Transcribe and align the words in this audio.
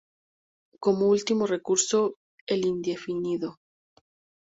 Como 0.79 1.05
último 1.09 1.45
recurso, 1.45 2.15
el 2.47 2.65
indefinido. 2.65 3.59